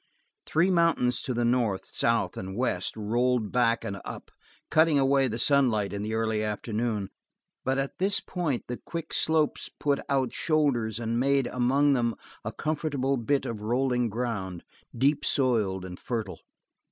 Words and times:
Three 0.47 0.71
mountains, 0.71 1.21
to 1.21 1.31
the 1.35 1.45
north, 1.45 1.89
south 1.93 2.35
and 2.35 2.57
west, 2.57 2.97
rolled 2.97 3.51
back 3.51 3.85
and 3.85 4.01
up, 4.03 4.31
cutting 4.71 4.97
away 4.97 5.27
the 5.27 5.37
sunlight 5.37 5.93
in 5.93 6.01
the 6.01 6.15
early 6.15 6.41
afternoon, 6.43 7.11
but 7.63 7.77
at 7.77 7.99
this 7.99 8.19
point 8.19 8.63
the 8.67 8.77
quick 8.83 9.13
slopes 9.13 9.69
put 9.69 9.99
out 10.09 10.33
shoulders 10.33 10.99
and 10.99 11.19
made, 11.19 11.45
among 11.45 11.93
them, 11.93 12.15
a 12.43 12.51
comfortable 12.51 13.15
bit 13.15 13.45
of 13.45 13.61
rolling 13.61 14.09
ground, 14.09 14.63
deep 14.97 15.23
soiled 15.23 15.85
and 15.85 15.99
fertile. 15.99 16.39